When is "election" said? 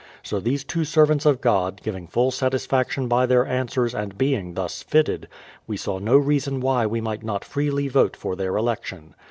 8.57-9.13